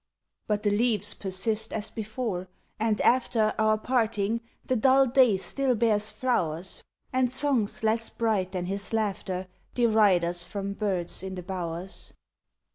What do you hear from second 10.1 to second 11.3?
us from birds